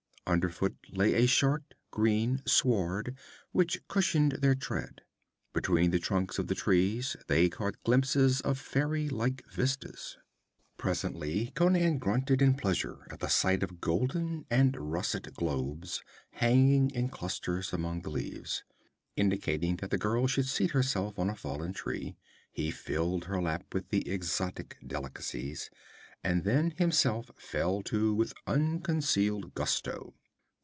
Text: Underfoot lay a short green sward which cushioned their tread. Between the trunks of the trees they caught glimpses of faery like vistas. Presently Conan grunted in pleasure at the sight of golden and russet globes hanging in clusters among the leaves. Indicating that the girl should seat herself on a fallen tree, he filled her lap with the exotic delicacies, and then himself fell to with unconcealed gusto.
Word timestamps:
Underfoot 0.27 0.77
lay 0.89 1.13
a 1.15 1.25
short 1.27 1.73
green 1.89 2.41
sward 2.45 3.17
which 3.51 3.85
cushioned 3.89 4.31
their 4.33 4.55
tread. 4.55 5.01
Between 5.51 5.91
the 5.91 5.99
trunks 5.99 6.39
of 6.39 6.47
the 6.47 6.55
trees 6.55 7.17
they 7.27 7.49
caught 7.49 7.83
glimpses 7.83 8.39
of 8.39 8.57
faery 8.57 9.09
like 9.09 9.45
vistas. 9.49 10.17
Presently 10.77 11.51
Conan 11.53 11.97
grunted 11.97 12.41
in 12.41 12.53
pleasure 12.55 13.05
at 13.09 13.19
the 13.19 13.27
sight 13.27 13.61
of 13.61 13.81
golden 13.81 14.45
and 14.49 14.77
russet 14.93 15.33
globes 15.33 16.01
hanging 16.29 16.91
in 16.91 17.09
clusters 17.09 17.73
among 17.73 18.03
the 18.03 18.09
leaves. 18.09 18.63
Indicating 19.17 19.75
that 19.77 19.89
the 19.89 19.97
girl 19.97 20.27
should 20.27 20.45
seat 20.47 20.71
herself 20.71 21.19
on 21.19 21.29
a 21.29 21.35
fallen 21.35 21.73
tree, 21.73 22.15
he 22.53 22.71
filled 22.71 23.25
her 23.25 23.41
lap 23.41 23.73
with 23.73 23.89
the 23.89 24.09
exotic 24.09 24.77
delicacies, 24.87 25.69
and 26.23 26.45
then 26.45 26.71
himself 26.77 27.29
fell 27.35 27.81
to 27.83 28.13
with 28.15 28.33
unconcealed 28.47 29.53
gusto. 29.55 30.15